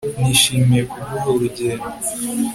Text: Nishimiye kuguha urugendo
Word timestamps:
Nishimiye 0.21 0.83
kuguha 0.91 1.23
urugendo 1.35 1.87